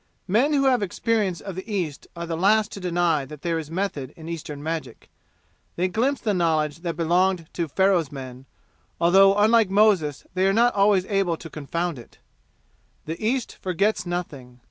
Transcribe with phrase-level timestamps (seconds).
[0.27, 3.69] Men who have experience of the East are the last to deny that there is
[3.69, 5.11] method in Eastern magic;
[5.75, 8.47] they glimpse the knowledge that belonged to Pharaoh's men,
[8.99, 12.17] although unlike Moses they are not always able to confound it.
[13.05, 14.57] The East forgets nothing.